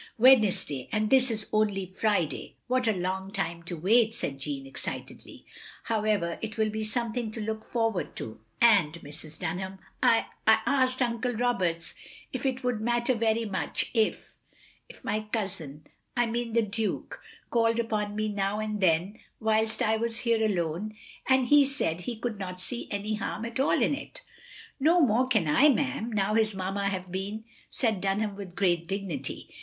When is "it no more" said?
23.93-25.27